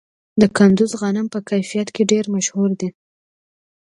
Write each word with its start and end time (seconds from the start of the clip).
د 0.41 0.43
کندز 0.57 0.91
غنم 1.01 1.27
په 1.33 1.39
کیفیت 1.49 1.87
کې 1.95 2.03
ډیر 2.11 2.25
مشهور 2.35 2.69
دي. 2.79 2.89